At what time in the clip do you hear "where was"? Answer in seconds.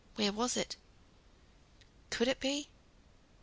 0.15-0.57